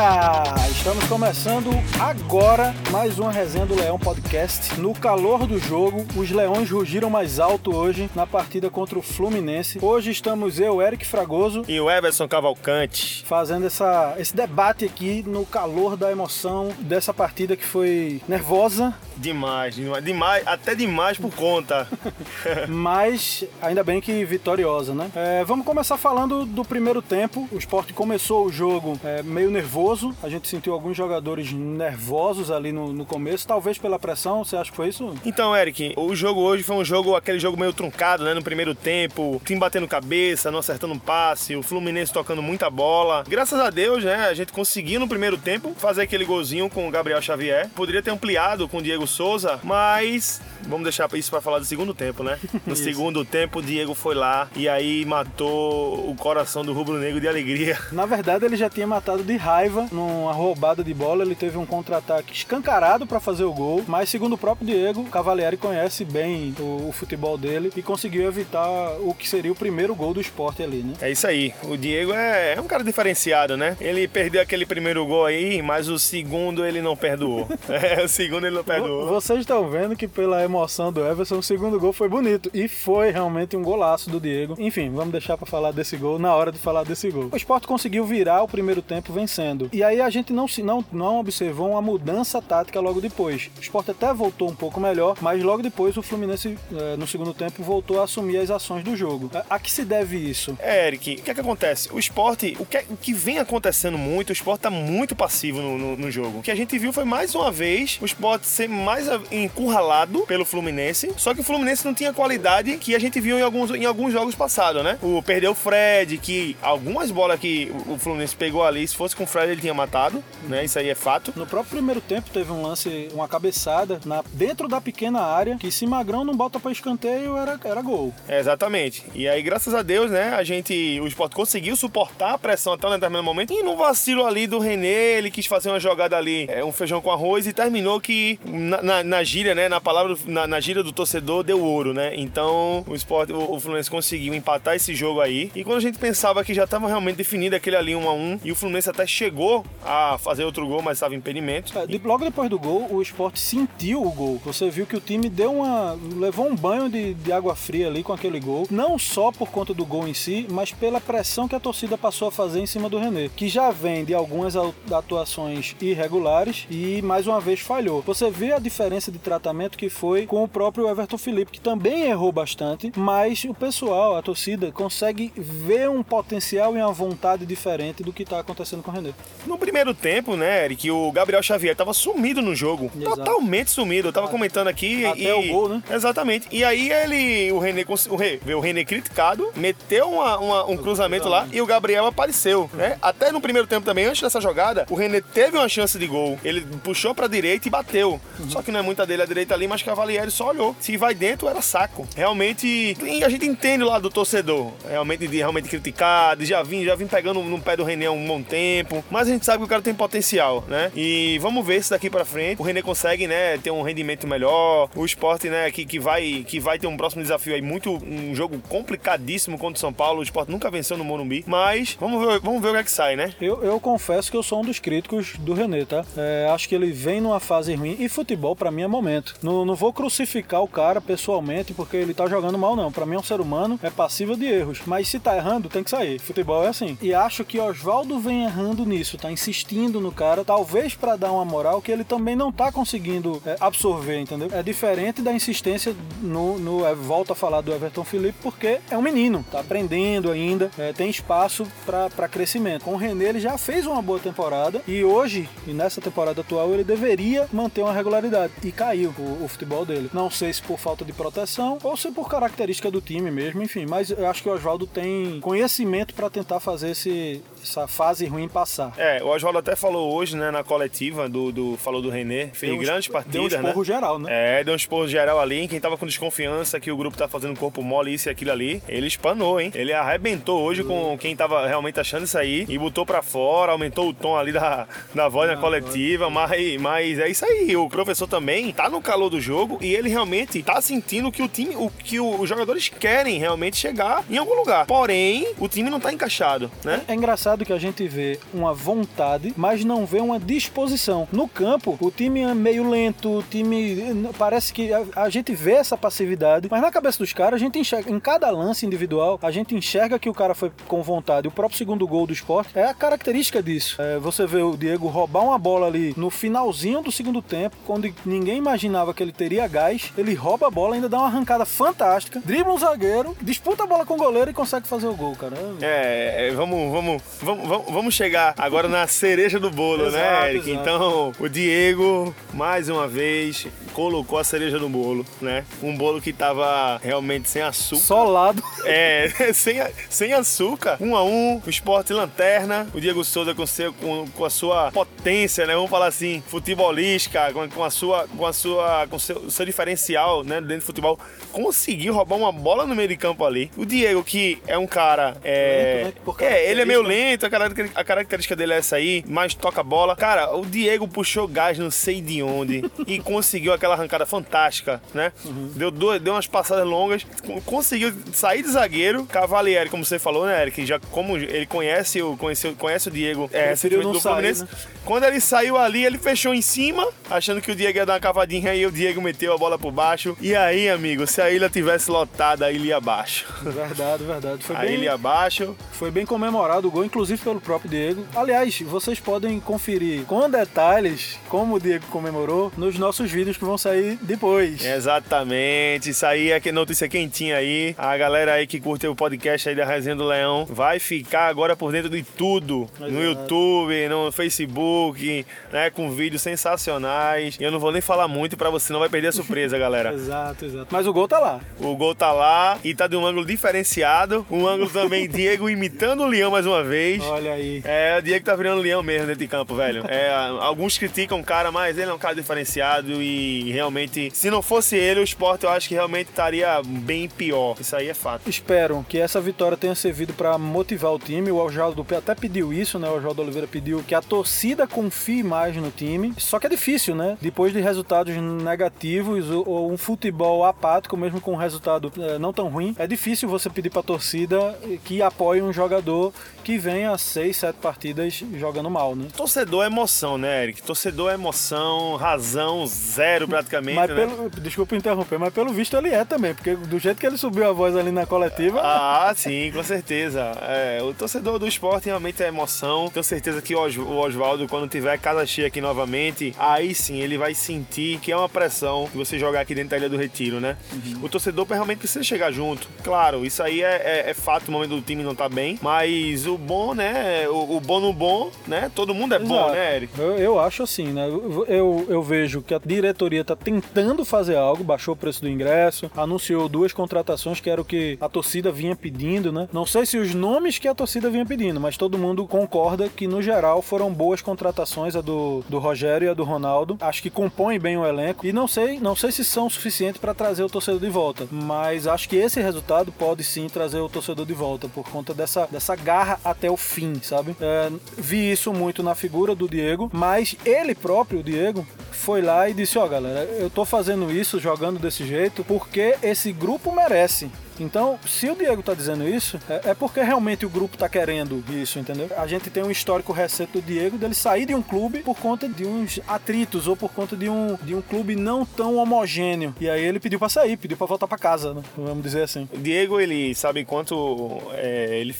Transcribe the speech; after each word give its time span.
Tudo, 0.00 0.08
galera! 0.08 0.39
Estamos 0.80 1.04
começando 1.08 1.68
agora 2.00 2.74
mais 2.90 3.18
uma 3.18 3.30
resenha 3.30 3.66
do 3.66 3.74
Leão 3.74 3.98
Podcast. 3.98 4.80
No 4.80 4.94
calor 4.94 5.46
do 5.46 5.58
jogo, 5.58 6.06
os 6.16 6.30
Leões 6.30 6.70
rugiram 6.70 7.10
mais 7.10 7.38
alto 7.38 7.76
hoje 7.76 8.08
na 8.14 8.26
partida 8.26 8.70
contra 8.70 8.98
o 8.98 9.02
Fluminense. 9.02 9.78
Hoje 9.82 10.10
estamos 10.10 10.58
eu, 10.58 10.80
Eric 10.80 11.04
Fragoso, 11.04 11.66
E 11.68 11.78
o 11.78 11.90
Everson 11.90 12.26
Cavalcante. 12.26 13.22
fazendo 13.26 13.66
essa, 13.66 14.14
esse 14.18 14.34
debate 14.34 14.86
aqui 14.86 15.22
no 15.22 15.44
calor 15.44 15.98
da 15.98 16.10
emoção 16.10 16.70
dessa 16.78 17.12
partida 17.12 17.54
que 17.56 17.64
foi 17.64 18.22
nervosa, 18.26 18.94
Demais, 19.20 19.74
demais, 19.74 20.02
demais, 20.02 20.42
até 20.46 20.74
demais 20.74 21.18
por 21.18 21.30
conta. 21.30 21.86
mas 22.66 23.44
ainda 23.60 23.84
bem 23.84 24.00
que 24.00 24.24
vitoriosa, 24.24 24.94
né? 24.94 25.10
É, 25.14 25.44
vamos 25.44 25.66
começar 25.66 25.98
falando 25.98 26.46
do 26.46 26.64
primeiro 26.64 27.02
tempo. 27.02 27.46
O 27.52 27.58
esporte 27.58 27.92
começou 27.92 28.46
o 28.46 28.50
jogo 28.50 28.98
é, 29.04 29.22
meio 29.22 29.50
nervoso. 29.50 30.16
A 30.22 30.28
gente 30.30 30.48
sentiu 30.48 30.69
alguns 30.72 30.96
jogadores 30.96 31.52
nervosos 31.52 32.50
ali 32.50 32.72
no, 32.72 32.92
no 32.92 33.04
começo, 33.04 33.46
talvez 33.46 33.78
pela 33.78 33.98
pressão. 33.98 34.44
Você 34.44 34.56
acha 34.56 34.70
que 34.70 34.76
foi 34.76 34.88
isso? 34.88 35.14
Então, 35.24 35.56
Eric, 35.56 35.94
o 35.96 36.14
jogo 36.14 36.40
hoje 36.40 36.62
foi 36.62 36.76
um 36.76 36.84
jogo, 36.84 37.16
aquele 37.16 37.38
jogo 37.38 37.58
meio 37.58 37.72
truncado, 37.72 38.24
né? 38.24 38.34
No 38.34 38.42
primeiro 38.42 38.74
tempo, 38.74 39.36
o 39.36 39.42
time 39.44 39.58
batendo 39.58 39.86
cabeça, 39.88 40.50
não 40.50 40.58
acertando 40.60 40.94
um 40.94 40.98
passe, 40.98 41.56
o 41.56 41.62
Fluminense 41.62 42.12
tocando 42.12 42.42
muita 42.42 42.70
bola. 42.70 43.24
Graças 43.28 43.58
a 43.58 43.70
Deus, 43.70 44.04
né? 44.04 44.26
A 44.26 44.34
gente 44.34 44.52
conseguiu 44.52 45.00
no 45.00 45.08
primeiro 45.08 45.36
tempo 45.36 45.74
fazer 45.76 46.02
aquele 46.02 46.24
golzinho 46.24 46.68
com 46.70 46.86
o 46.86 46.90
Gabriel 46.90 47.20
Xavier. 47.20 47.68
Poderia 47.74 48.02
ter 48.02 48.10
ampliado 48.10 48.68
com 48.68 48.78
o 48.78 48.82
Diego 48.82 49.06
Souza, 49.06 49.58
mas 49.62 50.40
vamos 50.62 50.84
deixar 50.84 51.08
isso 51.14 51.30
para 51.30 51.40
falar 51.40 51.58
do 51.58 51.64
segundo 51.64 51.94
tempo, 51.94 52.22
né? 52.22 52.38
No 52.66 52.76
segundo 52.76 53.24
tempo, 53.24 53.58
o 53.58 53.62
Diego 53.62 53.94
foi 53.94 54.14
lá 54.14 54.48
e 54.54 54.68
aí 54.68 55.04
matou 55.04 56.08
o 56.08 56.14
coração 56.14 56.64
do 56.64 56.72
rubro-negro 56.72 57.20
de 57.20 57.26
alegria. 57.26 57.78
Na 57.90 58.06
verdade, 58.06 58.44
ele 58.44 58.56
já 58.56 58.68
tinha 58.70 58.86
matado 58.86 59.24
de 59.24 59.36
raiva 59.36 59.88
numa 59.90 60.32
roubada 60.32 60.59
de 60.84 60.94
bola. 60.94 61.24
Ele 61.24 61.34
teve 61.34 61.56
um 61.56 61.66
contra-ataque 61.66 62.32
escancarado 62.32 63.06
para 63.06 63.18
fazer 63.18 63.44
o 63.44 63.52
gol, 63.52 63.82
mas 63.86 64.08
segundo 64.08 64.34
o 64.34 64.38
próprio 64.38 64.66
Diego, 64.66 65.04
Cavalieri 65.04 65.56
conhece 65.56 66.04
bem 66.04 66.54
o, 66.58 66.88
o 66.88 66.92
futebol 66.92 67.38
dele 67.38 67.72
e 67.76 67.82
conseguiu 67.82 68.26
evitar 68.26 68.68
o 69.00 69.14
que 69.14 69.28
seria 69.28 69.50
o 69.50 69.54
primeiro 69.54 69.94
gol 69.94 70.12
do 70.12 70.20
esporte 70.20 70.62
ali, 70.62 70.82
né? 70.82 70.94
É 71.00 71.10
isso 71.10 71.26
aí. 71.26 71.54
O 71.64 71.76
Diego 71.76 72.12
é, 72.12 72.54
é 72.54 72.60
um 72.60 72.66
cara 72.66 72.84
diferenciado, 72.84 73.56
né? 73.56 73.76
Ele 73.80 74.06
perdeu 74.06 74.42
aquele 74.42 74.66
primeiro 74.66 75.04
gol 75.06 75.26
aí, 75.26 75.62
mas 75.62 75.88
o 75.88 75.98
segundo 75.98 76.64
ele 76.64 76.80
não 76.80 76.96
perdoou. 76.96 77.48
É, 77.70 78.02
o 78.02 78.08
segundo 78.08 78.46
ele 78.46 78.56
não 78.56 78.64
perdoou. 78.64 79.06
Vocês 79.06 79.40
estão 79.40 79.68
vendo 79.70 79.96
que 79.96 80.08
pela 80.08 80.42
emoção 80.42 80.92
do 80.92 81.06
Everson, 81.06 81.38
o 81.38 81.42
segundo 81.42 81.78
gol 81.78 81.92
foi 81.92 82.08
bonito. 82.08 82.50
E 82.52 82.68
foi 82.68 83.10
realmente 83.10 83.56
um 83.56 83.62
golaço 83.62 84.10
do 84.10 84.20
Diego. 84.20 84.56
Enfim, 84.58 84.90
vamos 84.90 85.12
deixar 85.12 85.36
pra 85.36 85.46
falar 85.46 85.72
desse 85.72 85.96
gol 85.96 86.18
na 86.18 86.34
hora 86.34 86.50
de 86.50 86.58
falar 86.58 86.84
desse 86.84 87.10
gol. 87.10 87.28
O 87.32 87.36
Sport 87.36 87.64
conseguiu 87.64 88.04
virar 88.04 88.42
o 88.42 88.48
primeiro 88.48 88.82
tempo 88.82 89.12
vencendo. 89.12 89.68
E 89.72 89.82
aí 89.82 90.00
a 90.00 90.10
gente 90.10 90.32
não, 90.32 90.46
se, 90.54 90.62
não, 90.62 90.84
não 90.92 91.18
observou 91.20 91.70
uma 91.70 91.82
mudança 91.82 92.40
tática 92.42 92.80
logo 92.80 93.00
depois. 93.00 93.50
O 93.58 93.60
Sport 93.60 93.88
até 93.90 94.12
voltou 94.12 94.48
um 94.50 94.54
pouco 94.54 94.80
melhor, 94.80 95.16
mas 95.20 95.42
logo 95.42 95.62
depois 95.62 95.96
o 95.96 96.02
Fluminense, 96.02 96.56
eh, 96.72 96.96
no 96.96 97.06
segundo 97.06 97.32
tempo, 97.34 97.62
voltou 97.62 98.00
a 98.00 98.04
assumir 98.04 98.38
as 98.38 98.50
ações 98.50 98.82
do 98.84 98.96
jogo. 98.96 99.30
A, 99.48 99.58
que 99.58 99.70
se 99.70 99.84
deve 99.84 100.16
isso? 100.18 100.56
É, 100.60 100.86
Eric, 100.88 101.16
o 101.16 101.22
que 101.22 101.30
é 101.30 101.34
que 101.34 101.40
acontece? 101.40 101.88
O 101.92 101.98
esporte, 101.98 102.56
o 102.58 102.66
que, 102.66 102.76
é- 102.78 102.84
o 102.90 102.96
que 102.96 103.12
vem 103.12 103.38
acontecendo 103.38 103.96
muito, 103.98 104.30
o 104.30 104.32
esporte 104.32 104.62
tá 104.62 104.70
muito 104.70 105.14
passivo 105.16 105.60
no, 105.60 105.78
no- 105.78 105.96
no 105.96 106.10
jogo. 106.10 106.38
O 106.38 106.42
que 106.42 106.50
a 106.50 106.54
gente 106.54 106.78
viu 106.78 106.92
foi 106.92 107.04
mais 107.04 107.34
uma 107.34 107.50
vez 107.50 107.98
o 108.00 108.04
esporte 108.04 108.46
ser 108.46 108.68
mais 108.68 109.06
encurralado 109.50 110.20
pelo 110.26 110.44
Fluminense, 110.44 111.12
só 111.16 111.34
que 111.34 111.40
o 111.40 111.44
Fluminense 111.44 111.84
não 111.84 111.94
tinha 111.94 112.12
qualidade 112.12 112.76
que 112.76 112.94
a 112.94 112.98
gente 112.98 113.20
viu 113.20 113.38
em 113.38 113.42
alguns, 113.42 113.70
em 113.70 113.84
alguns 113.84 114.12
jogos 114.12 114.34
passados, 114.34 114.82
né? 114.84 114.98
O 115.02 115.22
perdeu 115.22 115.52
o 115.52 115.54
Fred, 115.54 116.18
que 116.18 116.56
algumas 116.62 117.10
bolas 117.10 117.38
que 117.40 117.72
o 117.86 117.98
Fluminense 117.98 118.36
pegou 118.36 118.64
ali, 118.64 118.86
se 118.86 118.96
fosse 118.96 119.14
com 119.16 119.24
o 119.24 119.26
Fred 119.26 119.52
ele 119.52 119.60
tinha 119.60 119.74
matado, 119.74 120.22
né? 120.48 120.64
Isso 120.64 120.78
aí 120.78 120.88
é 120.88 120.94
fato. 120.94 121.32
No 121.36 121.46
próprio 121.46 121.76
primeiro 121.76 122.00
tempo 122.00 122.30
teve 122.30 122.50
um 122.52 122.62
lance, 122.62 123.08
uma 123.12 123.28
cabeçada 123.28 124.00
na, 124.04 124.22
dentro 124.32 124.68
da 124.68 124.80
pequena 124.80 125.20
área, 125.20 125.56
que 125.56 125.70
se 125.70 125.86
Magrão 125.86 126.24
não 126.24 126.36
bota 126.36 126.58
pra 126.58 126.72
escanteio, 126.72 127.36
era, 127.36 127.58
era 127.64 127.82
gol. 127.82 128.12
É, 128.28 128.38
exatamente. 128.38 129.04
E 129.14 129.28
aí, 129.28 129.42
graças 129.42 129.74
a 129.74 129.82
Deus, 129.82 130.10
né, 130.10 130.34
a 130.34 130.42
gente, 130.42 131.00
o 131.00 131.06
Sport 131.06 131.32
conseguiu 131.34 131.76
suportar 131.76 132.34
a 132.34 132.38
pressão 132.38 132.72
até 132.72 132.86
um 132.86 132.90
determinado 132.90 133.24
momento. 133.24 133.52
E 133.52 133.62
no 133.62 133.76
vacilo 133.76 134.26
ali 134.26 134.46
do 134.46 134.58
René, 134.58 135.18
ele 135.18 135.30
quis 135.30 135.46
fazer 135.46 135.70
uma 135.70 135.80
jogada 135.80 136.16
ali, 136.16 136.46
é, 136.48 136.64
um 136.64 136.72
feijão 136.72 137.00
com 137.00 137.10
arroz, 137.10 137.46
e 137.46 137.52
terminou 137.52 138.00
que, 138.00 138.38
na, 138.44 138.82
na, 138.82 139.04
na 139.04 139.24
gíria, 139.24 139.54
né, 139.54 139.68
na 139.68 139.80
palavra, 139.80 140.16
na, 140.26 140.46
na 140.46 140.60
gíria 140.60 140.82
do 140.82 140.92
torcedor, 140.92 141.42
deu 141.42 141.62
ouro, 141.62 141.92
né? 141.92 142.12
Então, 142.16 142.84
o 142.86 142.94
Sport, 142.94 143.30
o, 143.30 143.54
o 143.54 143.60
Fluminense 143.60 143.90
conseguiu 143.90 144.34
empatar 144.34 144.74
esse 144.74 144.94
jogo 144.94 145.20
aí. 145.20 145.50
E 145.54 145.64
quando 145.64 145.78
a 145.78 145.82
gente 145.82 145.98
pensava 145.98 146.44
que 146.44 146.54
já 146.54 146.64
estava 146.64 146.86
realmente 146.86 147.16
definido 147.16 147.56
aquele 147.56 147.76
ali 147.76 147.94
1 147.94 148.08
a 148.08 148.12
1 148.12 148.40
e 148.44 148.52
o 148.52 148.54
Fluminense 148.56 148.88
até 148.88 149.06
chegou 149.06 149.64
a 149.84 150.18
fazer 150.30 150.44
outro 150.44 150.66
gol, 150.66 150.80
mas 150.80 150.96
estava 150.98 151.14
impedimento. 151.14 151.76
É, 151.76 151.86
de- 151.86 151.98
logo 152.04 152.24
depois 152.24 152.48
do 152.48 152.58
gol, 152.58 152.86
o 152.90 153.02
esporte 153.02 153.40
sentiu 153.40 154.00
o 154.04 154.10
gol. 154.12 154.40
Você 154.44 154.70
viu 154.70 154.86
que 154.86 154.96
o 154.96 155.00
time 155.00 155.28
deu 155.28 155.52
uma. 155.52 155.98
levou 156.16 156.46
um 156.46 156.54
banho 156.54 156.88
de, 156.88 157.14
de 157.14 157.32
água 157.32 157.54
fria 157.56 157.88
ali 157.88 158.02
com 158.04 158.12
aquele 158.12 158.38
gol. 158.38 158.66
Não 158.70 158.96
só 158.98 159.32
por 159.32 159.50
conta 159.50 159.74
do 159.74 159.84
gol 159.84 160.06
em 160.06 160.14
si, 160.14 160.46
mas 160.48 160.70
pela 160.72 161.00
pressão 161.00 161.48
que 161.48 161.54
a 161.56 161.60
torcida 161.60 161.98
passou 161.98 162.28
a 162.28 162.30
fazer 162.32 162.60
em 162.60 162.66
cima 162.66 162.88
do 162.88 162.98
René. 162.98 163.28
Que 163.34 163.48
já 163.48 163.70
vem 163.72 164.04
de 164.04 164.14
algumas 164.14 164.54
atuações 164.94 165.74
irregulares 165.80 166.66
e 166.70 167.00
mais 167.02 167.26
uma 167.26 167.40
vez 167.40 167.60
falhou. 167.60 168.02
Você 168.02 168.30
vê 168.30 168.52
a 168.52 168.58
diferença 168.58 169.10
de 169.10 169.18
tratamento 169.18 169.76
que 169.78 169.88
foi 169.88 170.26
com 170.26 170.44
o 170.44 170.48
próprio 170.48 170.88
Everton 170.88 171.18
Felipe, 171.18 171.52
que 171.52 171.60
também 171.60 172.02
errou 172.04 172.30
bastante, 172.30 172.92
mas 172.96 173.44
o 173.44 173.54
pessoal, 173.54 174.16
a 174.16 174.22
torcida, 174.22 174.70
consegue 174.70 175.32
ver 175.36 175.88
um 175.88 176.02
potencial 176.02 176.76
e 176.76 176.80
uma 176.80 176.92
vontade 176.92 177.46
diferente 177.46 178.02
do 178.02 178.12
que 178.12 178.22
está 178.22 178.38
acontecendo 178.40 178.82
com 178.82 178.90
o 178.90 178.94
René. 178.94 179.12
No 179.46 179.56
primeiro 179.58 179.94
tempo, 179.94 180.19
né, 180.36 180.64
Eric, 180.64 180.90
o 180.90 181.10
Gabriel 181.12 181.42
Xavier 181.42 181.74
tava 181.74 181.92
sumido 181.92 182.40
no 182.42 182.54
jogo. 182.54 182.90
Exato. 182.96 183.16
Totalmente 183.16 183.70
sumido. 183.70 184.08
Eu 184.08 184.12
tava 184.12 184.28
comentando 184.28 184.68
aqui. 184.68 185.04
Até 185.04 185.20
e... 185.20 185.32
o 185.32 185.52
gol, 185.52 185.68
né? 185.68 185.82
Exatamente. 185.90 186.46
E 186.50 186.64
aí 186.64 186.90
ele, 186.90 187.52
o 187.52 187.58
René, 187.58 187.84
o 188.08 188.16
René, 188.16 188.38
o 188.54 188.60
René 188.60 188.84
criticado, 188.84 189.50
meteu 189.56 190.10
uma- 190.10 190.38
uma- 190.38 190.64
um 190.66 190.76
cruzamento 190.76 191.28
lá 191.28 191.46
e 191.52 191.60
o 191.60 191.66
Gabriel 191.66 192.06
apareceu, 192.06 192.70
né? 192.74 192.96
Até 193.02 193.32
no 193.32 193.40
primeiro 193.40 193.66
tempo 193.68 193.84
também, 193.84 194.04
antes 194.06 194.20
dessa 194.22 194.40
jogada, 194.40 194.86
o 194.90 194.94
René 194.94 195.20
teve 195.20 195.56
uma 195.56 195.68
chance 195.68 195.98
de 195.98 196.06
gol. 196.06 196.38
Ele 196.44 196.60
puxou 196.82 197.14
pra 197.14 197.26
direita 197.26 197.68
e 197.68 197.70
bateu. 197.70 198.20
Uhum. 198.38 198.50
Só 198.50 198.62
que 198.62 198.70
não 198.70 198.80
é 198.80 198.82
muita 198.82 199.06
dele 199.06 199.22
a 199.22 199.26
direita 199.26 199.54
ali, 199.54 199.66
mas 199.68 199.82
Cavalieri 199.82 200.30
só 200.30 200.48
olhou. 200.48 200.74
Se 200.80 200.96
vai 200.96 201.14
dentro, 201.14 201.48
era 201.48 201.60
saco. 201.62 202.06
Realmente, 202.16 202.96
e 203.02 203.24
a 203.24 203.28
gente 203.28 203.46
entende 203.46 203.82
o 203.84 203.86
lado 203.86 204.02
do 204.02 204.10
torcedor. 204.10 204.72
Realmente, 204.88 205.26
de, 205.26 205.36
realmente 205.38 205.68
criticado, 205.68 206.44
já 206.44 206.62
vim, 206.62 206.84
já 206.84 206.94
vim 206.94 207.06
pegando 207.06 207.42
no 207.42 207.60
pé 207.60 207.76
do 207.76 207.84
René 207.84 208.06
há 208.06 208.12
um 208.12 208.26
bom 208.26 208.42
tempo. 208.42 209.04
Mas 209.10 209.28
a 209.28 209.30
gente 209.32 209.44
sabe 209.44 209.58
que 209.58 209.64
o 209.64 209.68
cara 209.68 209.82
tem 209.82 209.94
potencial, 210.10 210.64
né? 210.66 210.90
E 210.96 211.38
vamos 211.38 211.64
ver 211.64 211.82
se 211.82 211.90
daqui 211.90 212.10
pra 212.10 212.24
frente 212.24 212.60
o 212.60 212.64
René 212.64 212.82
consegue, 212.82 213.28
né, 213.28 213.56
ter 213.58 213.70
um 213.70 213.82
rendimento 213.82 214.26
melhor. 214.26 214.90
O 214.96 215.04
esporte, 215.04 215.48
né, 215.48 215.70
que, 215.70 215.86
que, 215.86 216.00
vai, 216.00 216.44
que 216.46 216.58
vai 216.58 216.78
ter 216.78 216.88
um 216.88 216.96
próximo 216.96 217.22
desafio 217.22 217.54
aí, 217.54 217.62
muito 217.62 217.92
um 217.92 218.34
jogo 218.34 218.58
complicadíssimo 218.68 219.56
contra 219.56 219.76
o 219.76 219.80
São 219.80 219.92
Paulo. 219.92 220.18
O 220.18 220.22
esporte 220.22 220.50
nunca 220.50 220.68
venceu 220.70 220.98
no 220.98 221.04
Morumbi. 221.04 221.44
Mas 221.46 221.96
vamos 222.00 222.26
ver, 222.26 222.40
vamos 222.40 222.60
ver 222.60 222.70
o 222.70 222.72
que 222.72 222.78
é 222.78 222.82
que 222.82 222.90
sai, 222.90 223.14
né? 223.14 223.32
Eu, 223.40 223.62
eu 223.62 223.78
confesso 223.78 224.30
que 224.30 224.36
eu 224.36 224.42
sou 224.42 224.60
um 224.60 224.64
dos 224.64 224.80
críticos 224.80 225.36
do 225.38 225.54
René, 225.54 225.84
tá? 225.84 226.04
É, 226.16 226.48
acho 226.50 226.68
que 226.68 226.74
ele 226.74 226.90
vem 226.90 227.20
numa 227.20 227.38
fase 227.38 227.74
ruim 227.74 227.96
e 228.00 228.08
futebol 228.08 228.56
pra 228.56 228.70
mim 228.70 228.82
é 228.82 228.88
momento. 228.88 229.36
Não, 229.42 229.64
não 229.64 229.76
vou 229.76 229.92
crucificar 229.92 230.62
o 230.62 230.68
cara 230.68 231.00
pessoalmente 231.00 231.72
porque 231.72 231.96
ele 231.96 232.14
tá 232.14 232.26
jogando 232.26 232.58
mal, 232.58 232.74
não. 232.74 232.90
Pra 232.90 233.06
mim 233.06 233.14
é 233.14 233.18
um 233.18 233.22
ser 233.22 233.40
humano, 233.40 233.78
é 233.82 233.90
passível 233.90 234.34
de 234.34 234.46
erros. 234.46 234.80
Mas 234.86 235.08
se 235.08 235.20
tá 235.20 235.36
errando, 235.36 235.68
tem 235.68 235.84
que 235.84 235.90
sair. 235.90 236.18
Futebol 236.18 236.64
é 236.64 236.68
assim. 236.68 236.98
E 237.00 237.14
acho 237.14 237.44
que 237.44 237.60
Oswaldo 237.60 238.18
vem 238.18 238.44
errando 238.44 238.84
nisso, 238.84 239.16
tá 239.16 239.30
insistindo 239.30 239.99
no 240.00 240.12
cara, 240.12 240.44
talvez 240.44 240.94
pra 240.94 241.16
dar 241.16 241.32
uma 241.32 241.44
moral 241.44 241.80
que 241.80 241.92
ele 241.92 242.04
também 242.04 242.34
não 242.34 242.50
tá 242.50 242.72
conseguindo 242.72 243.40
é, 243.44 243.56
absorver, 243.60 244.20
entendeu? 244.20 244.48
É 244.52 244.62
diferente 244.62 245.22
da 245.22 245.32
insistência 245.32 245.94
no, 246.20 246.58
no 246.58 246.86
é, 246.86 246.94
volta 246.94 247.32
a 247.32 247.36
falar 247.36 247.60
do 247.60 247.72
Everton 247.72 248.04
Felipe 248.04 248.38
porque 248.42 248.80
é 248.90 248.96
um 248.96 249.02
menino, 249.02 249.44
tá 249.50 249.60
aprendendo 249.60 250.30
ainda, 250.30 250.70
é, 250.78 250.92
tem 250.92 251.10
espaço 251.10 251.66
pra 251.84 252.28
crescimento. 252.28 252.84
Com 252.84 252.94
o 252.94 252.96
René 252.96 253.24
ele 253.24 253.40
já 253.40 253.56
fez 253.58 253.86
uma 253.86 254.00
boa 254.00 254.18
temporada 254.18 254.82
e 254.86 255.04
hoje, 255.04 255.48
e 255.66 255.72
nessa 255.72 256.00
temporada 256.00 256.40
atual, 256.40 256.72
ele 256.72 256.84
deveria 256.84 257.48
manter 257.52 257.82
uma 257.82 257.92
regularidade 257.92 258.52
e 258.62 258.72
caiu 258.72 259.14
o, 259.18 259.44
o 259.44 259.48
futebol 259.48 259.84
dele. 259.84 260.10
Não 260.12 260.30
sei 260.30 260.52
se 260.52 260.62
por 260.62 260.78
falta 260.78 261.04
de 261.04 261.12
proteção 261.12 261.78
ou 261.82 261.96
se 261.96 262.10
por 262.10 262.28
característica 262.28 262.90
do 262.90 263.00
time 263.00 263.30
mesmo, 263.30 263.62
enfim, 263.62 263.86
mas 263.86 264.10
eu 264.10 264.28
acho 264.28 264.42
que 264.42 264.48
o 264.48 264.52
Oswaldo 264.52 264.86
tem 264.86 265.40
conhecimento 265.40 266.14
pra 266.14 266.30
tentar 266.30 266.60
fazer 266.60 266.90
esse 266.90 267.42
essa 267.62 267.86
fase 267.86 268.26
ruim 268.26 268.48
passar. 268.48 268.92
É, 268.96 269.22
o 269.22 269.28
Oswaldo 269.28 269.58
até 269.58 269.76
falou 269.76 270.14
hoje, 270.14 270.36
né, 270.36 270.50
na 270.50 270.62
coletiva 270.62 271.28
do, 271.28 271.52
do 271.52 271.76
falou 271.76 272.00
do 272.00 272.10
René, 272.10 272.50
fez 272.52 272.72
Deu 272.72 272.80
grandes 272.80 273.08
partidas, 273.08 273.32
Deu 273.32 273.42
um 273.42 273.62
esporro 273.62 273.80
né? 273.80 273.84
geral, 273.84 274.18
né? 274.18 274.60
É, 274.60 274.64
deu 274.64 274.72
um 274.72 274.76
esporro 274.76 275.08
geral 275.08 275.40
ali, 275.40 275.68
quem 275.68 275.80
tava 275.80 275.96
com 275.96 276.06
desconfiança 276.06 276.80
que 276.80 276.90
o 276.90 276.96
grupo 276.96 277.16
tá 277.16 277.28
fazendo 277.28 277.58
corpo 277.58 277.82
mole, 277.82 278.14
isso 278.14 278.28
e 278.28 278.30
aquilo 278.30 278.52
ali, 278.52 278.82
ele 278.88 279.06
espanou, 279.06 279.60
hein? 279.60 279.70
Ele 279.74 279.92
arrebentou 279.92 280.60
hoje 280.62 280.82
com 280.84 281.16
quem 281.18 281.34
tava 281.36 281.66
realmente 281.66 282.00
achando 282.00 282.24
isso 282.24 282.38
aí 282.38 282.64
e 282.68 282.78
botou 282.78 283.04
pra 283.04 283.22
fora, 283.22 283.72
aumentou 283.72 284.08
o 284.08 284.14
tom 284.14 284.36
ali 284.36 284.52
da, 284.52 284.86
da 285.14 285.28
voz 285.28 285.50
na 285.50 285.56
coletiva, 285.56 286.30
mas, 286.30 286.80
mas 286.80 287.18
é 287.18 287.28
isso 287.28 287.44
aí. 287.44 287.76
O 287.76 287.88
professor 287.88 288.26
também 288.26 288.72
tá 288.72 288.88
no 288.88 289.00
calor 289.00 289.28
do 289.28 289.40
jogo 289.40 289.78
e 289.80 289.94
ele 289.94 290.08
realmente 290.08 290.62
tá 290.62 290.80
sentindo 290.80 291.30
que 291.30 291.42
o 291.42 291.48
time, 291.48 291.74
o 291.76 291.90
que 291.90 292.20
os 292.20 292.48
jogadores 292.48 292.88
querem 292.88 293.38
realmente 293.38 293.76
chegar 293.76 294.24
em 294.30 294.36
algum 294.36 294.54
lugar. 294.54 294.86
Porém, 294.86 295.54
o 295.58 295.68
time 295.68 295.90
não 295.90 296.00
tá 296.00 296.12
encaixado, 296.12 296.70
né? 296.84 297.02
É 297.06 297.14
engraçado 297.14 297.49
que 297.58 297.72
a 297.72 297.78
gente 297.78 298.06
vê 298.06 298.38
uma 298.52 298.72
vontade, 298.72 299.52
mas 299.56 299.84
não 299.84 300.06
vê 300.06 300.20
uma 300.20 300.38
disposição. 300.38 301.28
No 301.32 301.48
campo, 301.48 301.98
o 302.00 302.10
time 302.10 302.40
é 302.40 302.54
meio 302.54 302.88
lento, 302.88 303.38
o 303.38 303.42
time 303.42 304.30
parece 304.38 304.72
que 304.72 304.92
a, 304.92 305.04
a 305.16 305.28
gente 305.28 305.54
vê 305.54 305.72
essa 305.72 305.96
passividade, 305.96 306.68
mas 306.70 306.80
na 306.80 306.90
cabeça 306.90 307.18
dos 307.18 307.32
caras 307.32 307.54
a 307.54 307.64
gente 307.64 307.78
enxerga, 307.78 308.10
em 308.10 308.20
cada 308.20 308.50
lance 308.50 308.86
individual, 308.86 309.38
a 309.42 309.50
gente 309.50 309.74
enxerga 309.74 310.18
que 310.18 310.28
o 310.28 310.34
cara 310.34 310.54
foi 310.54 310.70
com 310.86 311.02
vontade. 311.02 311.48
O 311.48 311.50
próprio 311.50 311.78
segundo 311.78 312.06
gol 312.06 312.26
do 312.26 312.32
esporte 312.32 312.70
é 312.74 312.84
a 312.84 312.94
característica 312.94 313.62
disso. 313.62 314.00
É, 314.00 314.18
você 314.18 314.46
vê 314.46 314.62
o 314.62 314.76
Diego 314.76 315.08
roubar 315.08 315.44
uma 315.44 315.58
bola 315.58 315.86
ali 315.86 316.14
no 316.16 316.30
finalzinho 316.30 317.02
do 317.02 317.12
segundo 317.12 317.42
tempo, 317.42 317.76
quando 317.86 318.12
ninguém 318.24 318.58
imaginava 318.58 319.12
que 319.14 319.22
ele 319.22 319.32
teria 319.32 319.66
gás, 319.66 320.12
ele 320.16 320.34
rouba 320.34 320.66
a 320.66 320.70
bola, 320.70 320.94
ainda 320.94 321.08
dá 321.08 321.18
uma 321.18 321.26
arrancada 321.26 321.64
fantástica, 321.64 322.40
dribla 322.44 322.72
um 322.72 322.78
zagueiro, 322.78 323.36
disputa 323.40 323.84
a 323.84 323.86
bola 323.86 324.06
com 324.06 324.14
o 324.14 324.18
goleiro 324.18 324.50
e 324.50 324.54
consegue 324.54 324.86
fazer 324.86 325.06
o 325.06 325.14
gol, 325.14 325.34
cara. 325.36 325.56
É, 325.80 326.48
é, 326.48 326.50
vamos, 326.52 326.90
vamos, 326.90 327.22
vamos, 327.42 327.68
vamos- 327.92 328.10
chegar 328.14 328.54
agora 328.58 328.88
na 328.88 329.06
cereja 329.06 329.58
do 329.60 329.70
bolo, 329.70 330.10
né, 330.10 330.18
Exato, 330.18 330.46
Eric? 330.46 330.70
exato. 330.70 330.82
Então, 330.82 331.32
o 331.38 331.48
Diego, 331.48 332.34
mais 332.52 332.88
uma 332.88 333.06
vez, 333.06 333.66
colocou 333.92 334.38
a 334.38 334.44
cereja 334.44 334.78
no 334.78 334.88
bolo, 334.88 335.24
né? 335.40 335.64
Um 335.82 335.96
bolo 335.96 336.20
que 336.20 336.32
tava 336.32 336.98
realmente 337.02 337.48
sem 337.48 337.62
açúcar. 337.62 338.02
Solado. 338.02 338.62
É, 338.84 339.30
sem, 339.54 339.76
sem 340.08 340.32
açúcar. 340.32 340.96
Um 341.00 341.14
a 341.16 341.22
um, 341.22 341.62
o 341.64 341.70
esporte 341.70 342.12
lanterna. 342.12 342.88
O 342.92 343.00
Diego 343.00 343.24
Souza 343.24 343.54
com, 343.54 343.64
seu, 343.64 343.92
com, 343.92 344.26
com 344.28 344.44
a 344.44 344.50
sua 344.50 344.90
potência, 344.90 345.66
né? 345.66 345.74
Vamos 345.74 345.90
falar 345.90 346.06
assim, 346.06 346.42
futebolística, 346.48 347.52
com, 347.52 347.68
com 347.68 347.84
a 347.84 347.90
sua, 347.90 348.26
com 348.36 348.46
a 348.46 348.52
sua, 348.52 349.06
com 349.08 349.18
seu, 349.18 349.50
seu 349.50 349.64
diferencial, 349.64 350.42
né? 350.42 350.60
Dentro 350.60 350.78
do 350.78 350.86
futebol, 350.86 351.18
conseguiu 351.52 352.12
roubar 352.14 352.36
uma 352.36 352.52
bola 352.52 352.86
no 352.86 352.94
meio 352.94 353.08
de 353.08 353.16
campo 353.16 353.44
ali. 353.44 353.70
O 353.76 353.84
Diego, 353.84 354.24
que 354.24 354.60
é 354.66 354.76
um 354.76 354.86
cara. 354.86 355.36
É, 355.44 356.02
Lento, 356.04 356.38
né? 356.40 356.46
É 356.46 356.70
ele 356.70 356.80
é 356.80 356.84
meio 356.84 357.00
característica. 357.02 357.29
A 357.34 357.50
característica, 357.50 358.00
a 358.00 358.04
característica 358.04 358.56
dele 358.56 358.74
é 358.74 358.76
essa 358.78 358.96
aí, 358.96 359.24
mais 359.26 359.54
toca 359.54 359.80
a 359.80 359.84
bola. 359.84 360.14
Cara, 360.16 360.54
o 360.56 360.64
Diego 360.64 361.06
puxou 361.08 361.46
gás 361.48 361.78
não 361.78 361.90
sei 361.90 362.20
de 362.20 362.42
onde 362.42 362.84
e 363.06 363.18
conseguiu 363.20 363.72
aquela 363.72 363.94
arrancada 363.94 364.24
fantástica, 364.26 365.00
né? 365.14 365.32
Uhum. 365.44 365.70
Deu, 365.74 365.90
duas, 365.90 366.20
deu 366.20 366.34
umas 366.34 366.46
passadas 366.46 366.86
longas, 366.86 367.24
co- 367.44 367.60
conseguiu 367.62 368.12
sair 368.32 368.62
de 368.62 368.70
zagueiro. 368.70 369.24
Cavalieri, 369.26 369.88
como 369.90 370.04
você 370.04 370.18
falou, 370.18 370.46
né, 370.46 370.60
Eric? 370.62 370.84
Já 370.86 370.98
como 370.98 371.36
ele 371.36 371.66
conhece 371.66 372.22
o, 372.22 372.36
conhece, 372.36 372.72
conhece 372.72 373.08
o 373.08 373.10
Diego, 373.10 373.48
é, 373.52 373.72
do 373.72 373.78
sair, 374.20 374.20
Fluminense. 374.20 374.62
né? 374.62 374.68
Quando 375.04 375.24
ele 375.24 375.40
saiu 375.40 375.76
ali, 375.76 376.04
ele 376.04 376.18
fechou 376.18 376.52
em 376.54 376.62
cima, 376.62 377.06
achando 377.30 377.60
que 377.60 377.70
o 377.70 377.74
Diego 377.74 377.98
ia 377.98 378.06
dar 378.06 378.14
uma 378.14 378.20
cavadinha 378.20 378.74
e 378.74 378.84
o 378.86 378.90
Diego 378.92 379.20
meteu 379.20 379.52
a 379.52 379.58
bola 379.58 379.78
por 379.78 379.90
baixo. 379.90 380.36
E 380.40 380.54
aí, 380.54 380.88
amigo, 380.88 381.26
se 381.26 381.40
a 381.40 381.50
ilha 381.50 381.68
tivesse 381.70 382.10
lotada, 382.10 382.66
a 382.66 382.72
ilha 382.72 382.88
ia 382.90 382.96
abaixo. 382.98 383.46
Verdade, 383.62 384.24
verdade. 384.24 384.62
Foi 384.64 384.76
A 384.76 384.80
bem, 384.80 384.94
ilha 384.94 385.14
abaixo. 385.14 385.74
foi 385.92 386.10
bem 386.10 386.26
comemorado 386.26 386.86
o 386.86 386.90
gol, 386.90 387.04
inclusive 387.20 387.42
pelo 387.42 387.60
próprio 387.60 387.90
Diego. 387.90 388.24
Aliás, 388.34 388.80
vocês 388.80 389.20
podem 389.20 389.60
conferir 389.60 390.24
com 390.24 390.48
detalhes 390.48 391.38
como 391.50 391.74
o 391.74 391.80
Diego 391.80 392.06
comemorou 392.06 392.72
nos 392.78 392.98
nossos 392.98 393.30
vídeos 393.30 393.58
que 393.58 393.64
vão 393.64 393.76
sair 393.76 394.18
depois. 394.22 394.82
Exatamente, 394.82 396.08
isso 396.08 396.24
aí 396.24 396.50
é 396.50 396.58
que 396.58 396.72
notícia 396.72 397.08
quentinha 397.08 397.56
aí. 397.56 397.94
A 397.98 398.16
galera 398.16 398.54
aí 398.54 398.66
que 398.66 398.80
curte 398.80 399.06
o 399.06 399.14
podcast 399.14 399.68
aí 399.68 399.74
da 399.74 399.84
Resenha 399.84 400.16
do 400.16 400.24
Leão 400.24 400.64
vai 400.64 400.98
ficar 400.98 401.48
agora 401.48 401.76
por 401.76 401.92
dentro 401.92 402.08
de 402.08 402.22
tudo. 402.22 402.88
No 402.98 403.06
Exato. 403.06 403.22
YouTube, 403.22 404.08
no 404.08 404.32
Facebook, 404.32 405.44
né? 405.70 405.90
Com 405.90 406.10
vídeos 406.10 406.40
sensacionais. 406.40 407.58
E 407.60 407.62
eu 407.62 407.70
não 407.70 407.78
vou 407.78 407.92
nem 407.92 408.00
falar 408.00 408.28
muito 408.28 408.56
pra 408.56 408.70
você 408.70 408.94
não 408.94 409.00
vai 409.00 409.10
perder 409.10 409.28
a 409.28 409.32
surpresa, 409.32 409.76
galera. 409.76 410.14
Exato, 410.20 410.64
exato. 410.64 410.86
Mas 410.90 411.06
o 411.06 411.12
gol 411.12 411.28
tá 411.28 411.38
lá. 411.38 411.60
O 411.78 411.94
gol 411.96 412.14
tá 412.14 412.32
lá 412.32 412.78
e 412.82 412.94
tá 412.94 413.06
de 413.06 413.16
um 413.16 413.26
ângulo 413.26 413.44
diferenciado. 413.44 414.46
Um 414.50 414.66
ângulo 414.66 414.88
também, 414.88 415.28
Diego 415.28 415.68
imitando 415.68 416.22
o 416.22 416.26
Leão 416.26 416.50
mais 416.50 416.64
uma 416.64 416.82
vez. 416.82 417.09
Olha 417.18 417.52
aí. 417.52 417.82
É, 417.84 418.18
o 418.18 418.22
Diego 418.22 418.44
tá 418.44 418.54
virando 418.54 418.80
leão 418.80 419.02
mesmo 419.02 419.26
dentro 419.26 419.40
de 419.40 419.48
campo, 419.48 419.74
velho. 419.74 420.04
É, 420.08 420.30
alguns 420.60 420.98
criticam 420.98 421.40
o 421.40 421.44
cara, 421.44 421.72
mas 421.72 421.98
ele 421.98 422.10
é 422.10 422.14
um 422.14 422.18
cara 422.18 422.34
diferenciado 422.34 423.22
e 423.22 423.70
realmente, 423.72 424.30
se 424.32 424.50
não 424.50 424.62
fosse 424.62 424.96
ele, 424.96 425.20
o 425.20 425.24
esporte 425.24 425.64
eu 425.64 425.70
acho 425.70 425.88
que 425.88 425.94
realmente 425.94 426.28
estaria 426.28 426.80
bem 426.84 427.28
pior. 427.28 427.76
Isso 427.80 427.96
aí 427.96 428.08
é 428.08 428.14
fato. 428.14 428.48
Espero 428.48 429.04
que 429.08 429.18
essa 429.18 429.40
vitória 429.40 429.76
tenha 429.76 429.94
servido 429.94 430.32
para 430.32 430.56
motivar 430.58 431.12
o 431.12 431.18
time. 431.18 431.50
O 431.50 431.56
Oswaldo 431.56 432.06
até 432.16 432.34
pediu 432.34 432.72
isso, 432.72 432.98
né? 432.98 433.08
O 433.08 433.16
Oswaldo 433.16 433.42
Oliveira 433.42 433.66
pediu 433.66 434.02
que 434.02 434.14
a 434.14 434.20
torcida 434.20 434.86
confie 434.86 435.42
mais 435.42 435.76
no 435.76 435.90
time. 435.90 436.34
Só 436.38 436.58
que 436.58 436.66
é 436.66 436.70
difícil, 436.70 437.14
né? 437.14 437.36
Depois 437.40 437.72
de 437.72 437.80
resultados 437.80 438.34
negativos 438.36 439.50
ou, 439.50 439.90
um 439.90 439.96
futebol 439.96 440.64
apático, 440.64 441.16
mesmo 441.16 441.40
com 441.40 441.52
um 441.52 441.56
resultado 441.56 442.12
eh, 442.18 442.38
não 442.38 442.52
tão 442.52 442.68
ruim, 442.68 442.94
é 442.98 443.06
difícil 443.06 443.48
você 443.48 443.70
pedir 443.70 443.90
para 443.90 444.00
a 444.00 444.04
torcida 444.04 444.78
que 445.04 445.22
apoie 445.22 445.62
um 445.62 445.72
jogador 445.72 446.32
que 446.62 446.78
vem 446.78 446.99
a 447.06 447.16
seis, 447.18 447.56
sete 447.56 447.76
partidas 447.76 448.42
jogando 448.54 448.90
mal, 448.90 449.14
né? 449.14 449.26
Torcedor 449.36 449.84
é 449.84 449.86
emoção, 449.86 450.38
né, 450.38 450.62
Eric? 450.64 450.82
Torcedor 450.82 451.30
é 451.30 451.34
emoção, 451.34 452.16
razão 452.16 452.86
zero 452.86 453.46
praticamente, 453.48 453.96
Mas 453.96 454.08
né? 454.10 454.14
pelo, 454.16 454.50
desculpa 454.50 454.96
interromper, 454.96 455.38
mas 455.38 455.52
pelo 455.52 455.72
visto 455.72 455.96
ele 455.96 456.08
é 456.10 456.24
também, 456.24 456.54
porque 456.54 456.74
do 456.76 456.98
jeito 456.98 457.18
que 457.18 457.26
ele 457.26 457.36
subiu 457.36 457.68
a 457.68 457.72
voz 457.72 457.96
ali 457.96 458.10
na 458.10 458.26
coletiva, 458.26 458.80
Ah, 458.82 459.32
sim, 459.36 459.70
com 459.72 459.82
certeza. 459.82 460.40
É, 460.62 461.00
o 461.02 461.12
torcedor 461.12 461.58
do 461.58 461.66
esporte 461.66 462.06
realmente 462.06 462.42
é 462.42 462.48
emoção. 462.48 463.10
Tenho 463.10 463.24
certeza 463.24 463.60
que 463.60 463.74
o 463.74 463.80
Os- 463.80 463.96
o 463.96 464.16
Oswaldo, 464.18 464.68
quando 464.68 464.88
tiver 464.88 465.16
casa 465.18 465.46
cheia 465.46 465.68
aqui 465.68 465.80
novamente, 465.80 466.54
aí 466.58 466.94
sim 466.94 467.18
ele 467.20 467.38
vai 467.38 467.54
sentir 467.54 468.18
que 468.18 468.30
é 468.30 468.36
uma 468.36 468.48
pressão 468.48 469.08
que 469.10 469.16
você 469.16 469.38
jogar 469.38 469.60
aqui 469.60 469.74
dentro 469.74 469.90
da 469.90 469.96
Ilha 469.96 470.08
do 470.08 470.16
Retiro, 470.16 470.60
né? 470.60 470.76
O 471.22 471.28
torcedor 471.28 471.66
realmente 471.68 471.98
precisa 471.98 472.22
chegar 472.22 472.50
junto. 472.52 472.86
Claro, 473.02 473.44
isso 473.44 473.62
aí 473.62 473.82
é, 473.82 474.24
é- 474.26 474.30
é 474.30 474.34
fato, 474.34 474.68
o 474.68 474.72
momento 474.72 474.90
do 474.90 475.00
time 475.00 475.22
não 475.22 475.34
tá 475.34 475.48
bem. 475.48 475.78
Mas 475.82 476.46
o 476.46 476.56
bom, 476.58 476.79
né? 476.94 477.48
O, 477.48 477.76
o 477.76 477.80
bom 477.80 478.00
no 478.00 478.12
bom, 478.12 478.50
né? 478.66 478.90
Todo 478.94 479.14
mundo 479.14 479.34
é 479.34 479.38
bom, 479.38 479.54
Exato. 479.54 479.72
né, 479.72 479.96
Eric? 479.96 480.18
Eu, 480.18 480.38
eu 480.38 480.60
acho 480.60 480.82
assim, 480.82 481.08
né? 481.08 481.28
Eu, 481.28 481.64
eu, 481.68 482.06
eu 482.08 482.22
vejo 482.22 482.62
que 482.62 482.74
a 482.74 482.80
diretoria 482.84 483.44
tá 483.44 483.54
tentando 483.54 484.24
fazer 484.24 484.56
algo, 484.56 484.82
baixou 484.82 485.14
o 485.14 485.16
preço 485.16 485.42
do 485.42 485.48
ingresso, 485.48 486.10
anunciou 486.16 486.68
duas 486.68 486.92
contratações 486.92 487.60
que 487.60 487.70
era 487.70 487.80
o 487.80 487.84
que 487.84 488.16
a 488.20 488.28
torcida 488.28 488.72
vinha 488.72 488.96
pedindo, 488.96 489.52
né? 489.52 489.68
Não 489.72 489.86
sei 489.86 490.06
se 490.06 490.18
os 490.18 490.34
nomes 490.34 490.78
que 490.78 490.88
a 490.88 490.94
torcida 490.94 491.30
vinha 491.30 491.46
pedindo, 491.46 491.80
mas 491.80 491.96
todo 491.96 492.18
mundo 492.18 492.46
concorda 492.46 493.08
que 493.08 493.26
no 493.26 493.42
geral 493.42 493.82
foram 493.82 494.12
boas 494.12 494.40
contratações 494.42 495.14
a 495.16 495.20
do, 495.20 495.62
do 495.68 495.78
Rogério 495.78 496.26
e 496.26 496.28
a 496.28 496.34
do 496.34 496.44
Ronaldo. 496.44 496.96
Acho 497.00 497.22
que 497.22 497.30
compõem 497.30 497.78
bem 497.78 497.96
o 497.96 498.06
elenco 498.06 498.46
e 498.46 498.52
não 498.52 498.66
sei, 498.66 498.98
não 499.00 499.14
sei 499.14 499.32
se 499.32 499.44
são 499.44 499.68
suficientes 499.68 500.20
para 500.20 500.34
trazer 500.34 500.62
o 500.62 500.68
torcedor 500.68 501.00
de 501.00 501.10
volta, 501.10 501.46
mas 501.50 502.06
acho 502.06 502.28
que 502.28 502.36
esse 502.36 502.60
resultado 502.60 503.12
pode 503.12 503.42
sim 503.44 503.68
trazer 503.68 503.98
o 503.98 504.08
torcedor 504.08 504.46
de 504.46 504.54
volta 504.54 504.88
por 504.88 505.08
conta 505.08 505.34
dessa, 505.34 505.66
dessa 505.70 505.94
garra 505.96 506.38
até 506.44 506.69
o 506.70 506.76
fim, 506.76 507.20
sabe? 507.22 507.56
É, 507.60 507.90
vi 508.16 508.50
isso 508.50 508.72
muito 508.72 509.02
na 509.02 509.14
figura 509.14 509.54
do 509.54 509.68
Diego, 509.68 510.10
mas 510.12 510.56
ele 510.64 510.94
próprio, 510.94 511.40
o 511.40 511.42
Diego, 511.42 511.86
foi 512.10 512.42
lá 512.42 512.68
e 512.68 512.74
disse: 512.74 512.98
Ó, 512.98 513.06
galera, 513.06 513.44
eu 513.58 513.70
tô 513.70 513.84
fazendo 513.84 514.30
isso, 514.30 514.60
jogando 514.60 514.98
desse 514.98 515.26
jeito, 515.26 515.64
porque 515.64 516.16
esse 516.22 516.52
grupo 516.52 516.92
merece. 516.92 517.50
Então, 517.80 518.18
se 518.26 518.48
o 518.50 518.54
Diego 518.54 518.82
tá 518.82 518.92
dizendo 518.92 519.26
isso, 519.26 519.58
é, 519.68 519.90
é 519.90 519.94
porque 519.94 520.20
realmente 520.20 520.66
o 520.66 520.68
grupo 520.68 520.98
tá 520.98 521.08
querendo 521.08 521.64
isso, 521.70 521.98
entendeu? 521.98 522.28
A 522.36 522.46
gente 522.46 522.68
tem 522.68 522.82
um 522.82 522.90
histórico 522.90 523.32
recente 523.32 523.72
do 523.72 523.80
Diego 523.80 524.18
dele 524.18 524.34
sair 524.34 524.66
de 524.66 524.74
um 524.74 524.82
clube 524.82 525.20
por 525.20 525.36
conta 525.36 525.66
de 525.66 525.86
uns 525.86 526.20
atritos 526.28 526.86
ou 526.86 526.94
por 526.94 527.10
conta 527.10 527.36
de 527.36 527.48
um, 527.48 527.76
de 527.82 527.94
um 527.94 528.02
clube 528.02 528.36
não 528.36 528.66
tão 528.66 528.96
homogêneo. 528.96 529.74
E 529.80 529.88
aí 529.88 530.04
ele 530.04 530.20
pediu 530.20 530.38
pra 530.38 530.48
sair, 530.48 530.76
pediu 530.76 530.96
pra 530.96 531.06
voltar 531.06 531.26
pra 531.26 531.38
casa, 531.38 531.72
né? 531.72 531.82
Vamos 531.96 532.22
dizer 532.22 532.42
assim. 532.42 532.68
O 532.72 532.78
Diego, 532.78 533.18
ele 533.18 533.54
sabe 533.54 533.84
quanto 533.84 534.60
é, 534.74 535.18
ele 535.18 535.34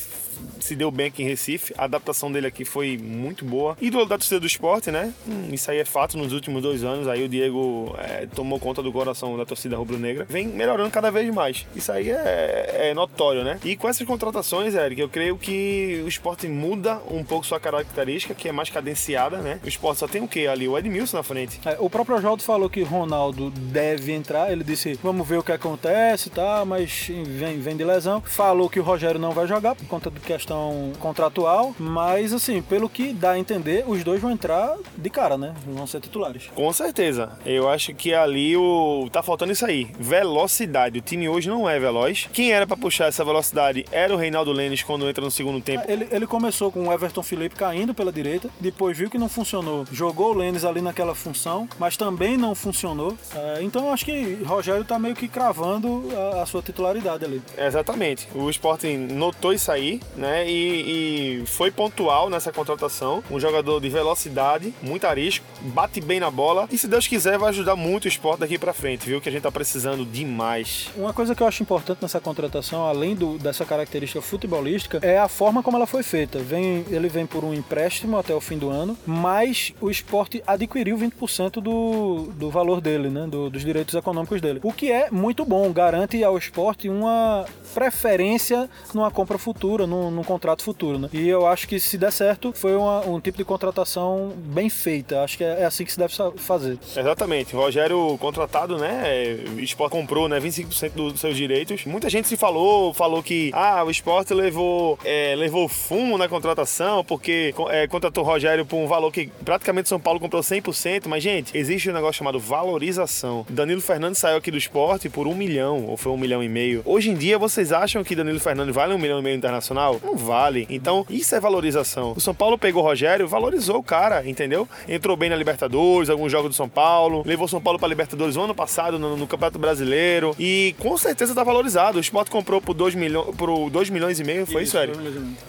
se 0.60 0.76
deu 0.76 0.90
bem 0.90 1.06
aqui 1.06 1.22
em 1.22 1.26
Recife. 1.26 1.74
A 1.76 1.84
adaptação 1.84 2.30
dele 2.30 2.46
aqui 2.46 2.64
foi 2.64 2.98
muito 2.98 3.44
boa. 3.44 3.76
Ídolo 3.80 4.06
da 4.06 4.16
torcida 4.16 4.40
do 4.40 4.46
esporte, 4.46 4.90
né? 4.90 5.12
Hum, 5.26 5.48
isso 5.52 5.70
aí 5.70 5.78
é 5.78 5.84
fato 5.84 6.16
nos 6.16 6.32
últimos 6.32 6.62
dois 6.62 6.84
anos. 6.84 7.08
Aí 7.08 7.24
o 7.24 7.28
Diego 7.28 7.94
é, 7.98 8.26
tomou 8.26 8.58
conta 8.58 8.82
do 8.82 8.92
coração 8.92 9.36
da 9.36 9.44
torcida 9.44 9.76
rubro-negra. 9.76 10.26
Vem 10.28 10.46
melhorando 10.46 10.90
cada 10.90 11.10
vez 11.10 11.32
mais. 11.34 11.66
Isso 11.74 11.90
aí 11.92 12.10
é, 12.10 12.90
é 12.90 12.94
notório, 12.94 13.44
né? 13.44 13.58
E 13.64 13.76
com 13.76 13.88
essas 13.88 14.06
contratações, 14.06 14.74
Eric, 14.74 15.00
eu 15.00 15.08
creio 15.08 15.36
que 15.36 16.02
o 16.04 16.08
esporte 16.08 16.46
muda 16.48 17.00
um 17.10 17.24
pouco 17.24 17.46
sua 17.46 17.60
característica, 17.60 18.34
que 18.34 18.48
é 18.48 18.52
mais 18.52 18.70
cadenciada, 18.70 19.38
né? 19.38 19.60
O 19.64 19.68
esporte 19.68 20.00
só 20.00 20.08
tem 20.08 20.22
o 20.22 20.28
quê 20.28 20.46
ali? 20.46 20.68
O 20.68 20.78
Edmilson 20.78 21.16
na 21.16 21.22
frente. 21.22 21.60
É, 21.64 21.76
o 21.78 21.90
próprio 21.90 22.16
Oswaldo 22.16 22.42
falou 22.42 22.68
que 22.68 22.82
Ronaldo 22.82 23.50
deve 23.50 24.12
entrar. 24.12 24.52
Ele 24.52 24.64
disse: 24.64 24.98
vamos 25.02 25.26
ver 25.26 25.38
o 25.38 25.42
que 25.42 25.52
acontece, 25.52 26.30
tá? 26.30 26.64
Mas 26.64 27.08
vem, 27.08 27.60
vem 27.60 27.76
de 27.76 27.84
lesão. 27.84 28.20
Falou 28.20 28.68
que 28.68 28.80
o 28.80 28.82
Rogério 28.82 29.20
não 29.20 29.32
vai 29.32 29.46
jogar 29.46 29.74
por 29.74 29.86
conta 29.86 30.10
do 30.10 30.20
questão 30.30 30.92
contratual, 31.00 31.74
mas 31.78 32.32
assim, 32.32 32.62
pelo 32.62 32.88
que 32.88 33.12
dá 33.12 33.32
a 33.32 33.38
entender, 33.38 33.84
os 33.86 34.04
dois 34.04 34.20
vão 34.20 34.30
entrar 34.30 34.76
de 34.96 35.10
cara, 35.10 35.36
né? 35.36 35.54
Vão 35.66 35.86
ser 35.86 36.00
titulares. 36.00 36.48
Com 36.54 36.72
certeza. 36.72 37.32
Eu 37.44 37.68
acho 37.68 37.92
que 37.94 38.14
ali 38.14 38.56
o 38.56 39.08
tá 39.10 39.22
faltando 39.22 39.52
isso 39.52 39.66
aí, 39.66 39.88
velocidade. 39.98 40.98
O 40.98 41.02
time 41.02 41.28
hoje 41.28 41.48
não 41.48 41.68
é 41.68 41.80
veloz. 41.80 42.28
Quem 42.32 42.52
era 42.52 42.66
para 42.66 42.76
puxar 42.76 43.06
essa 43.06 43.24
velocidade 43.24 43.84
era 43.90 44.14
o 44.14 44.16
Reinaldo 44.16 44.52
Lênis 44.52 44.82
quando 44.82 45.08
entra 45.08 45.24
no 45.24 45.30
segundo 45.30 45.60
tempo. 45.60 45.84
Ele, 45.88 46.06
ele 46.10 46.26
começou 46.26 46.70
com 46.70 46.86
o 46.86 46.92
Everton 46.92 47.22
Felipe 47.22 47.56
caindo 47.56 47.92
pela 47.92 48.12
direita, 48.12 48.48
depois 48.60 48.96
viu 48.96 49.10
que 49.10 49.18
não 49.18 49.28
funcionou, 49.28 49.84
jogou 49.90 50.32
o 50.32 50.36
Lênis 50.36 50.64
ali 50.64 50.80
naquela 50.80 51.14
função, 51.14 51.68
mas 51.78 51.96
também 51.96 52.36
não 52.36 52.54
funcionou. 52.54 53.16
É, 53.34 53.62
então 53.62 53.86
eu 53.86 53.92
acho 53.92 54.04
que 54.04 54.34
Rogério 54.44 54.84
tá 54.84 54.98
meio 54.98 55.16
que 55.16 55.26
cravando 55.26 56.04
a, 56.16 56.42
a 56.42 56.46
sua 56.46 56.62
titularidade 56.62 57.24
ali. 57.24 57.42
Exatamente. 57.58 58.28
O 58.34 58.48
Sporting 58.50 59.08
notou 59.12 59.52
isso 59.52 59.72
aí, 59.72 60.00
né? 60.20 60.48
E, 60.48 61.40
e, 61.42 61.46
foi 61.46 61.70
pontual 61.70 62.28
nessa 62.28 62.52
contratação. 62.52 63.24
Um 63.30 63.40
jogador 63.40 63.80
de 63.80 63.88
velocidade, 63.88 64.74
muito 64.82 65.06
arisco, 65.06 65.44
bate 65.62 66.00
bem 66.00 66.20
na 66.20 66.30
bola 66.30 66.68
e 66.70 66.76
se 66.76 66.86
Deus 66.86 67.08
quiser 67.08 67.38
vai 67.38 67.48
ajudar 67.48 67.74
muito 67.74 68.04
o 68.04 68.08
esporte 68.08 68.40
daqui 68.40 68.58
para 68.58 68.72
frente, 68.72 69.06
viu? 69.06 69.20
Que 69.20 69.28
a 69.28 69.32
gente 69.32 69.42
tá 69.42 69.50
precisando 69.50 70.04
demais. 70.04 70.90
Uma 70.94 71.12
coisa 71.12 71.34
que 71.34 71.42
eu 71.42 71.46
acho 71.46 71.62
importante 71.62 72.02
nessa 72.02 72.20
contratação, 72.20 72.86
além 72.86 73.14
do, 73.14 73.38
dessa 73.38 73.64
característica 73.64 74.20
futebolística, 74.20 74.98
é 75.02 75.18
a 75.18 75.28
forma 75.28 75.62
como 75.62 75.76
ela 75.76 75.86
foi 75.86 76.02
feita. 76.02 76.38
Vem, 76.38 76.84
ele 76.90 77.08
vem 77.08 77.26
por 77.26 77.42
um 77.42 77.54
empréstimo 77.54 78.18
até 78.18 78.34
o 78.34 78.40
fim 78.40 78.58
do 78.58 78.68
ano, 78.68 78.96
mas 79.06 79.72
o 79.80 79.90
esporte 79.90 80.42
adquiriu 80.46 80.98
20% 80.98 81.60
do, 81.62 82.30
do 82.34 82.50
valor 82.50 82.80
dele, 82.80 83.08
né? 83.08 83.26
Do, 83.26 83.48
dos 83.48 83.64
direitos 83.64 83.94
econômicos 83.94 84.40
dele. 84.40 84.60
O 84.62 84.72
que 84.72 84.92
é 84.92 85.10
muito 85.10 85.44
bom, 85.44 85.72
garante 85.72 86.22
ao 86.22 86.36
esporte 86.36 86.88
uma 86.88 87.46
preferência 87.72 88.68
numa 88.92 89.10
compra 89.10 89.38
futura, 89.38 89.86
num, 89.86 90.09
num 90.10 90.24
contrato 90.24 90.62
futuro, 90.62 90.98
né? 90.98 91.08
E 91.12 91.28
eu 91.28 91.46
acho 91.46 91.66
que 91.68 91.78
se 91.78 91.96
der 91.96 92.12
certo, 92.12 92.52
foi 92.54 92.76
uma, 92.76 93.06
um 93.06 93.20
tipo 93.20 93.38
de 93.38 93.44
contratação 93.44 94.32
bem 94.36 94.68
feita. 94.68 95.22
Acho 95.22 95.36
que 95.36 95.44
é, 95.44 95.62
é 95.62 95.64
assim 95.64 95.84
que 95.84 95.92
se 95.92 95.98
deve 95.98 96.14
fazer. 96.36 96.78
Exatamente. 96.96 97.54
O 97.54 97.58
Rogério 97.58 98.16
contratado, 98.18 98.78
né? 98.78 99.38
O 99.56 99.60
Sport 99.60 99.90
comprou, 99.90 100.28
né? 100.28 100.40
25% 100.40 100.90
dos 100.92 101.20
seus 101.20 101.36
direitos. 101.36 101.84
Muita 101.84 102.08
gente 102.08 102.28
se 102.28 102.36
falou, 102.36 102.92
falou 102.94 103.22
que 103.22 103.50
ah, 103.54 103.82
o 103.84 103.90
Sport 103.90 104.30
levou, 104.30 104.98
é, 105.04 105.34
levou 105.36 105.68
fumo 105.68 106.16
na 106.18 106.28
contratação 106.28 107.04
porque 107.04 107.54
é, 107.68 107.86
contratou 107.86 108.24
o 108.24 108.26
Rogério 108.26 108.64
por 108.64 108.76
um 108.76 108.86
valor 108.86 109.10
que 109.12 109.30
praticamente 109.44 109.88
São 109.88 110.00
Paulo 110.00 110.20
comprou 110.20 110.42
100%. 110.42 111.06
Mas, 111.06 111.22
gente, 111.22 111.56
existe 111.56 111.90
um 111.90 111.92
negócio 111.92 112.18
chamado 112.18 112.38
valorização. 112.38 113.46
Danilo 113.48 113.80
Fernandes 113.80 114.18
saiu 114.18 114.36
aqui 114.36 114.50
do 114.50 114.58
esporte 114.58 115.08
por 115.08 115.26
um 115.26 115.34
milhão, 115.34 115.86
ou 115.86 115.96
foi 115.96 116.12
um 116.12 116.16
milhão 116.16 116.42
e 116.42 116.48
meio. 116.48 116.82
Hoje 116.84 117.10
em 117.10 117.14
dia, 117.14 117.38
vocês 117.38 117.72
acham 117.72 118.04
que 118.04 118.14
Danilo 118.14 118.40
Fernandes 118.40 118.74
vale 118.74 118.94
um 118.94 118.98
milhão 118.98 119.18
e 119.18 119.22
meio 119.22 119.36
internacional? 119.36 119.89
Não 120.02 120.16
vale. 120.16 120.66
Então, 120.68 121.06
isso 121.08 121.34
é 121.34 121.40
valorização. 121.40 122.12
O 122.16 122.20
São 122.20 122.34
Paulo 122.34 122.58
pegou 122.58 122.82
o 122.82 122.86
Rogério, 122.86 123.26
valorizou 123.26 123.78
o 123.78 123.82
cara, 123.82 124.28
entendeu? 124.28 124.68
Entrou 124.88 125.16
bem 125.16 125.30
na 125.30 125.36
Libertadores, 125.36 126.10
alguns 126.10 126.30
jogos 126.30 126.50
do 126.50 126.54
São 126.54 126.68
Paulo, 126.68 127.22
levou 127.24 127.48
São 127.48 127.60
Paulo 127.60 127.78
para 127.78 127.88
Libertadores 127.88 128.36
no 128.36 128.42
ano 128.44 128.54
passado, 128.54 128.98
no, 128.98 129.16
no, 129.16 129.26
Campeonato 129.26 129.58
Brasileiro, 129.58 130.34
e 130.38 130.74
com 130.78 130.96
certeza 130.96 131.34
tá 131.34 131.42
valorizado. 131.42 131.98
O 131.98 132.00
Sport 132.00 132.28
comprou 132.28 132.60
por 132.60 132.74
2 132.74 132.94
milhões, 132.94 133.34
por 133.36 133.70
2 133.70 133.90
milhões 133.90 134.20
e 134.20 134.24
meio, 134.24 134.46
foi 134.46 134.64
isso, 134.64 134.76
Eric? 134.76 134.98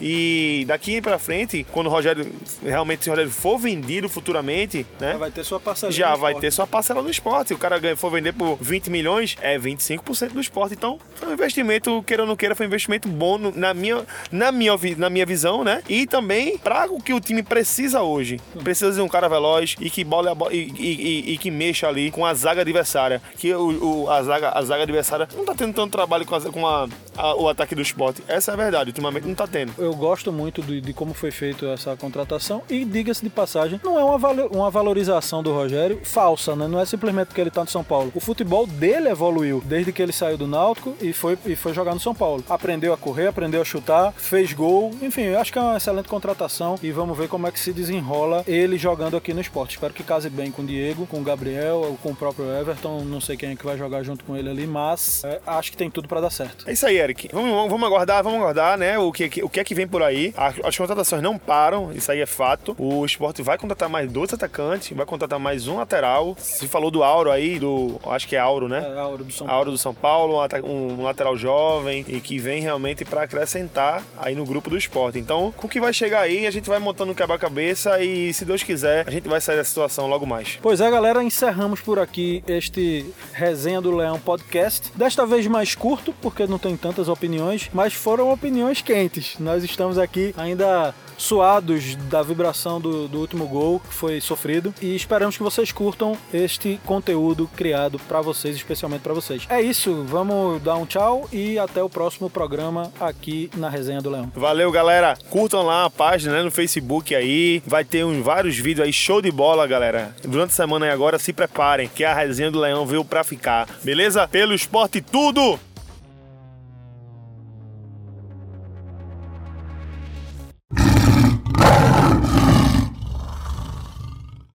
E 0.00 0.64
daqui 0.66 1.00
para 1.00 1.18
frente, 1.18 1.66
quando 1.70 1.86
o 1.86 1.90
Rogério 1.90 2.26
realmente 2.62 3.04
se 3.04 3.10
o 3.10 3.12
Rogério 3.12 3.30
for 3.30 3.58
vendido 3.58 4.08
futuramente, 4.08 4.86
né? 5.00 5.12
Já 5.12 5.18
vai 5.18 5.30
ter 5.30 5.44
sua 5.44 5.60
parcela. 5.60 5.92
Já 5.92 6.16
vai 6.16 6.34
ter 6.34 6.50
sua 6.50 6.66
parcela 6.66 7.02
no 7.02 7.10
esporte. 7.10 7.48
Se 7.48 7.54
o 7.54 7.58
cara 7.58 7.80
for 7.96 8.10
vender 8.10 8.32
por 8.32 8.56
20 8.60 8.90
milhões, 8.90 9.36
é 9.40 9.58
25% 9.58 10.32
do 10.32 10.40
esporte. 10.40 10.74
Então, 10.74 10.98
foi 11.14 11.28
um 11.28 11.32
investimento, 11.32 12.02
queira 12.04 12.22
ou 12.22 12.28
não 12.28 12.36
queira, 12.36 12.54
foi 12.54 12.66
um 12.66 12.68
investimento 12.68 13.08
bom 13.08 13.38
na 13.54 13.74
minha, 13.74 14.04
na 14.32 14.50
minha, 14.50 14.72
na 14.96 15.10
minha 15.10 15.26
visão, 15.26 15.62
né? 15.62 15.82
E 15.88 16.06
também 16.06 16.58
para 16.58 16.90
o 16.90 17.00
que 17.00 17.12
o 17.12 17.20
time 17.20 17.42
precisa 17.42 18.02
hoje. 18.02 18.40
Precisa 18.62 18.92
de 18.92 19.00
um 19.00 19.08
cara 19.08 19.28
veloz 19.28 19.76
e 19.78 19.90
que 19.90 20.02
bola 20.02 20.36
e, 20.50 20.56
e, 20.56 21.30
e, 21.30 21.32
e 21.34 21.38
que 21.38 21.50
mexa 21.50 21.86
ali 21.86 22.10
com 22.10 22.24
a 22.24 22.34
zaga 22.34 22.62
adversária. 22.62 23.20
Que 23.36 23.54
o, 23.54 24.04
o, 24.04 24.10
a, 24.10 24.22
zaga, 24.22 24.50
a 24.50 24.62
zaga 24.62 24.82
adversária 24.82 25.28
não 25.36 25.44
tá 25.44 25.54
tendo 25.54 25.74
tanto 25.74 25.92
trabalho 25.92 26.24
com, 26.24 26.34
a, 26.34 26.40
com 26.40 26.66
a, 26.66 26.88
a, 27.16 27.34
o 27.36 27.48
ataque 27.48 27.74
do 27.74 27.82
esporte. 27.82 28.22
Essa 28.26 28.52
é 28.52 28.54
a 28.54 28.56
verdade, 28.56 28.90
ultimamente 28.90 29.26
não 29.26 29.34
tá 29.34 29.46
tendo. 29.46 29.72
Eu 29.78 29.94
gosto 29.94 30.32
muito 30.32 30.62
de, 30.62 30.80
de 30.80 30.92
como 30.92 31.12
foi 31.14 31.30
feita 31.30 31.66
essa 31.66 31.96
contratação 31.96 32.62
e, 32.68 32.84
diga-se 32.84 33.22
de 33.22 33.30
passagem, 33.30 33.80
não 33.84 33.98
é 33.98 34.04
uma, 34.04 34.16
uma 34.50 34.70
valorização 34.70 35.42
do 35.42 35.52
Rogério 35.52 36.00
falsa, 36.04 36.56
né? 36.56 36.66
Não 36.66 36.80
é 36.80 36.86
simplesmente 36.86 37.28
porque 37.28 37.40
ele 37.40 37.50
tá 37.50 37.62
no 37.62 37.68
São 37.68 37.84
Paulo. 37.84 38.10
O 38.14 38.20
futebol 38.20 38.66
dele 38.66 39.08
evoluiu 39.08 39.62
desde 39.64 39.92
que 39.92 40.02
ele 40.02 40.12
saiu 40.12 40.38
do 40.38 40.46
Náutico 40.46 40.96
e 41.00 41.12
foi, 41.12 41.38
e 41.44 41.54
foi 41.54 41.74
jogar 41.74 41.94
no 41.94 42.00
São 42.00 42.14
Paulo. 42.14 42.44
Aprendeu 42.48 42.92
a 42.92 42.96
correr, 42.96 43.26
aprendeu 43.26 43.60
a 43.60 43.64
chutar, 43.64 44.14
fez 44.22 44.52
gol. 44.52 44.90
Enfim, 45.02 45.22
eu 45.22 45.38
acho 45.40 45.52
que 45.52 45.58
é 45.58 45.62
uma 45.62 45.76
excelente 45.76 46.08
contratação 46.08 46.78
e 46.82 46.90
vamos 46.90 47.16
ver 47.16 47.28
como 47.28 47.46
é 47.46 47.52
que 47.52 47.60
se 47.60 47.72
desenrola 47.72 48.44
ele 48.46 48.78
jogando 48.78 49.16
aqui 49.16 49.34
no 49.34 49.40
esporte. 49.40 49.72
Espero 49.72 49.92
que 49.92 50.02
case 50.02 50.30
bem 50.30 50.50
com 50.50 50.62
o 50.62 50.66
Diego, 50.66 51.06
com 51.06 51.20
o 51.20 51.22
Gabriel 51.22 51.76
ou 51.76 51.96
com 51.96 52.10
o 52.10 52.16
próprio 52.16 52.50
Everton. 52.50 53.02
Não 53.04 53.20
sei 53.20 53.36
quem 53.36 53.50
é 53.50 53.56
que 53.56 53.64
vai 53.64 53.76
jogar 53.76 54.02
junto 54.02 54.24
com 54.24 54.36
ele 54.36 54.48
ali, 54.48 54.66
mas 54.66 55.22
é, 55.24 55.40
acho 55.46 55.70
que 55.70 55.76
tem 55.76 55.90
tudo 55.90 56.08
para 56.08 56.20
dar 56.20 56.30
certo. 56.30 56.68
É 56.68 56.72
isso 56.72 56.86
aí, 56.86 56.98
Eric. 56.98 57.28
Vamos, 57.32 57.68
vamos 57.68 57.86
aguardar, 57.86 58.22
vamos 58.22 58.38
aguardar, 58.38 58.78
né? 58.78 58.98
O 58.98 59.12
que, 59.12 59.42
o 59.42 59.48
que 59.48 59.60
é 59.60 59.64
que 59.64 59.74
vem 59.74 59.86
por 59.86 60.02
aí. 60.02 60.32
As 60.64 60.76
contratações 60.76 61.22
não 61.22 61.36
param, 61.36 61.92
isso 61.92 62.10
aí 62.10 62.20
é 62.20 62.26
fato. 62.26 62.74
O 62.78 63.04
esporte 63.04 63.42
vai 63.42 63.58
contratar 63.58 63.88
mais 63.88 64.10
dois 64.10 64.32
atacantes, 64.32 64.96
vai 64.96 65.04
contratar 65.04 65.38
mais 65.38 65.66
um 65.66 65.76
lateral. 65.76 66.36
Se 66.38 66.68
falou 66.68 66.90
do 66.90 67.02
Auro 67.02 67.30
aí, 67.30 67.58
do. 67.58 68.00
Acho 68.06 68.28
que 68.28 68.36
é 68.36 68.38
Auro, 68.38 68.68
né? 68.68 68.82
É, 68.84 68.98
Auro 68.98 69.24
do 69.24 69.32
São 69.32 69.46
Paulo. 69.46 69.58
Auro 69.58 69.70
do 69.72 69.78
São 69.78 69.94
Paulo, 69.94 70.34
um 70.64 71.02
lateral 71.02 71.36
jovem 71.36 72.04
e 72.08 72.20
que 72.20 72.38
vem 72.38 72.62
realmente 72.62 73.04
para 73.04 73.22
acrescentar 73.22 74.02
aí 74.18 74.34
no 74.34 74.44
grupo 74.44 74.70
do 74.70 74.76
esporte. 74.76 75.18
Então, 75.18 75.52
com 75.56 75.66
o 75.66 75.70
que 75.70 75.80
vai 75.80 75.92
chegar 75.92 76.20
aí, 76.20 76.46
a 76.46 76.50
gente 76.50 76.68
vai 76.68 76.78
montando 76.78 77.12
um 77.12 77.14
quebra-cabeça 77.14 78.02
e, 78.02 78.32
se 78.32 78.44
Deus 78.44 78.62
quiser, 78.62 79.04
a 79.06 79.10
gente 79.10 79.28
vai 79.28 79.40
sair 79.40 79.56
da 79.56 79.64
situação 79.64 80.06
logo 80.06 80.26
mais. 80.26 80.58
Pois 80.62 80.80
é, 80.80 80.90
galera, 80.90 81.22
encerramos 81.22 81.80
por 81.80 81.98
aqui 81.98 82.42
este 82.46 83.06
Resenha 83.32 83.80
do 83.80 83.94
Leão 83.94 84.18
podcast. 84.18 84.90
Desta 84.94 85.26
vez 85.26 85.46
mais 85.46 85.74
curto, 85.74 86.14
porque 86.20 86.46
não 86.46 86.58
tem 86.58 86.76
tantas 86.76 87.08
opiniões, 87.08 87.70
mas 87.72 87.92
foram 87.92 88.32
opiniões 88.32 88.80
quentes. 88.82 89.36
Nós 89.38 89.64
estamos 89.64 89.98
aqui 89.98 90.34
ainda 90.36 90.94
suados 91.16 91.96
da 92.08 92.22
vibração 92.22 92.80
do, 92.80 93.08
do 93.08 93.18
último 93.18 93.46
gol 93.46 93.80
que 93.80 93.94
foi 93.94 94.20
sofrido 94.20 94.74
e 94.80 94.94
esperamos 94.94 95.36
que 95.36 95.42
vocês 95.42 95.72
curtam 95.72 96.16
este 96.32 96.80
conteúdo 96.84 97.48
criado 97.56 97.98
para 98.08 98.20
vocês, 98.20 98.56
especialmente 98.56 99.02
para 99.02 99.14
vocês. 99.14 99.46
É 99.48 99.60
isso, 99.60 100.04
vamos 100.04 100.62
dar 100.62 100.76
um 100.76 100.86
tchau 100.86 101.28
e 101.32 101.58
até 101.58 101.82
o 101.82 101.88
próximo 101.88 102.28
programa 102.28 102.92
aqui 103.00 103.50
na 103.56 103.68
Resenha 103.68 104.00
do 104.00 104.10
Leão. 104.10 104.30
Valeu, 104.34 104.70
galera. 104.70 105.16
Curtam 105.30 105.62
lá 105.62 105.84
a 105.84 105.90
página 105.90 106.34
né, 106.34 106.42
no 106.42 106.50
Facebook 106.50 107.14
aí, 107.14 107.62
vai 107.66 107.84
ter 107.84 108.04
uns, 108.04 108.22
vários 108.24 108.56
vídeos 108.56 108.86
aí, 108.86 108.92
show 108.92 109.20
de 109.20 109.30
bola, 109.30 109.66
galera. 109.66 110.14
Durante 110.22 110.50
a 110.50 110.54
semana 110.54 110.86
aí 110.86 110.92
agora, 110.92 111.18
se 111.18 111.32
preparem, 111.32 111.88
que 111.88 112.04
a 112.04 112.14
Resenha 112.14 112.50
do 112.50 112.60
Leão 112.60 112.86
veio 112.86 113.04
pra 113.04 113.24
ficar, 113.24 113.68
beleza? 113.82 114.26
Pelo 114.28 114.54
esporte 114.54 115.00
tudo! 115.00 115.58